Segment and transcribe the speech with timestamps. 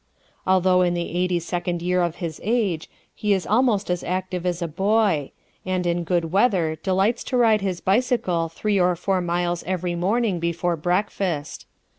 [0.47, 4.59] Although in the eighty second year of his age, he is almost as active as
[4.63, 5.31] a boy;
[5.63, 10.39] and in good weather delights to ride his bicycle three or four miles every morning
[10.39, 11.67] before breakfast.